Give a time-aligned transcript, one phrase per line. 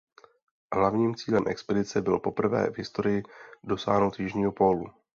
[0.75, 3.23] Hlavním cílem expedice bylo poprvé v historii
[3.63, 4.85] dosáhnout jižního pólu.